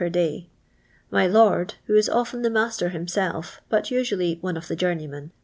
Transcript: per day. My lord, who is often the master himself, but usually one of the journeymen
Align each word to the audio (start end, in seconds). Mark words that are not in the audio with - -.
per 0.01 0.09
day. 0.09 0.49
My 1.11 1.27
lord, 1.27 1.75
who 1.85 1.93
is 1.93 2.09
often 2.09 2.41
the 2.41 2.49
master 2.49 2.89
himself, 2.89 3.61
but 3.69 3.91
usually 3.91 4.39
one 4.41 4.57
of 4.57 4.67
the 4.67 4.75
journeymen 4.75 5.29